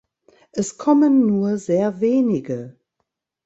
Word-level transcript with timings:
Es 0.51 0.79
kommen 0.79 1.27
nur 1.27 1.59
sehr 1.59 1.99
wenige. 2.01 2.75